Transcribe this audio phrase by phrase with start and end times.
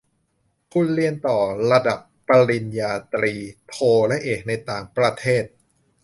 [0.71, 1.37] ทุนเรียนต่อ
[1.71, 3.33] ระดับปริญญาตรี
[3.69, 3.75] โท
[4.07, 5.43] และเอก ในต่างประเทศ